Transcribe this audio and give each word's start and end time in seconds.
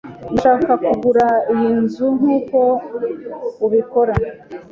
Ndashaka 0.33 0.71
kugura 0.87 1.25
iyi 1.53 1.69
nzu 1.81 2.05
nkuko 2.17 2.59
ubikora. 3.65 4.15